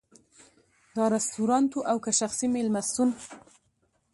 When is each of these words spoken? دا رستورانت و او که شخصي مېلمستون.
دا 0.95 1.05
رستورانت 1.15 1.71
و 1.77 1.79
او 1.91 1.97
که 2.05 2.11
شخصي 2.19 2.47
مېلمستون. 2.53 3.09